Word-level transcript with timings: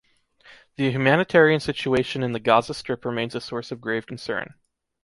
The 0.77 0.89
humanitarian 0.89 1.59
situation 1.59 2.23
in 2.23 2.31
the 2.31 2.39
Gaza 2.39 2.73
Strip 2.73 3.05
remains 3.05 3.35
a 3.35 3.39
source 3.39 3.71
of 3.71 3.81
grave 3.81 4.07
concern. 4.07 4.55